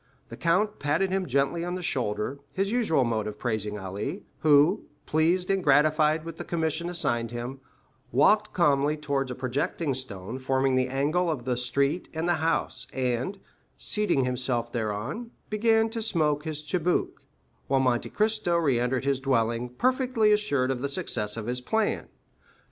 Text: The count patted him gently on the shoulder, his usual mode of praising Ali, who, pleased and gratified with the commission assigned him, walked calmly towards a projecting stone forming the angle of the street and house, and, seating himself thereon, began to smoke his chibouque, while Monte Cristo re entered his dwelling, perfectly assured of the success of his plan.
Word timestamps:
The 0.29 0.35
count 0.35 0.79
patted 0.79 1.11
him 1.11 1.27
gently 1.27 1.63
on 1.63 1.75
the 1.75 1.83
shoulder, 1.83 2.39
his 2.53 2.71
usual 2.71 3.03
mode 3.03 3.27
of 3.27 3.37
praising 3.37 3.77
Ali, 3.77 4.23
who, 4.39 4.85
pleased 5.05 5.51
and 5.51 5.63
gratified 5.63 6.25
with 6.25 6.37
the 6.37 6.43
commission 6.43 6.89
assigned 6.89 7.29
him, 7.29 7.59
walked 8.11 8.51
calmly 8.51 8.97
towards 8.97 9.29
a 9.29 9.35
projecting 9.35 9.93
stone 9.93 10.39
forming 10.39 10.75
the 10.75 10.87
angle 10.87 11.29
of 11.29 11.45
the 11.45 11.55
street 11.55 12.09
and 12.15 12.27
house, 12.31 12.87
and, 12.91 13.37
seating 13.77 14.25
himself 14.25 14.71
thereon, 14.71 15.29
began 15.51 15.87
to 15.91 16.01
smoke 16.01 16.45
his 16.45 16.63
chibouque, 16.63 17.23
while 17.67 17.79
Monte 17.79 18.09
Cristo 18.09 18.57
re 18.57 18.79
entered 18.79 19.05
his 19.05 19.19
dwelling, 19.19 19.69
perfectly 19.69 20.31
assured 20.31 20.71
of 20.71 20.81
the 20.81 20.89
success 20.89 21.37
of 21.37 21.45
his 21.45 21.61
plan. 21.61 22.07